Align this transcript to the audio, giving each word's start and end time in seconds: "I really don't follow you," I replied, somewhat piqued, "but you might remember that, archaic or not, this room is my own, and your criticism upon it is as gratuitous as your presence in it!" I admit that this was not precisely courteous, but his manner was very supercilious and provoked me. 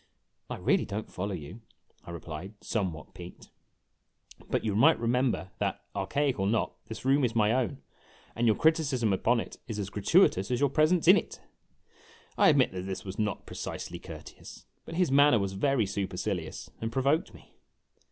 "I 0.49 0.57
really 0.57 0.85
don't 0.85 1.11
follow 1.11 1.35
you," 1.35 1.61
I 2.05 2.09
replied, 2.09 2.55
somewhat 2.61 3.13
piqued, 3.13 3.51
"but 4.49 4.65
you 4.65 4.75
might 4.75 4.99
remember 4.99 5.51
that, 5.59 5.83
archaic 5.95 6.39
or 6.39 6.47
not, 6.47 6.73
this 6.87 7.05
room 7.05 7.23
is 7.23 7.35
my 7.35 7.51
own, 7.51 7.83
and 8.35 8.47
your 8.47 8.55
criticism 8.55 9.13
upon 9.13 9.39
it 9.39 9.59
is 9.67 9.77
as 9.77 9.91
gratuitous 9.91 10.49
as 10.49 10.59
your 10.59 10.69
presence 10.71 11.07
in 11.07 11.17
it!" 11.17 11.39
I 12.45 12.49
admit 12.49 12.71
that 12.71 12.87
this 12.87 13.05
was 13.05 13.19
not 13.19 13.45
precisely 13.45 13.99
courteous, 13.99 14.65
but 14.85 14.95
his 14.95 15.11
manner 15.11 15.37
was 15.37 15.53
very 15.53 15.85
supercilious 15.85 16.71
and 16.81 16.91
provoked 16.91 17.35
me. 17.35 17.53